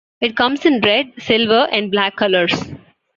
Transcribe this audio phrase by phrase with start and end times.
[0.19, 2.51] It comes in red, silver and black colours.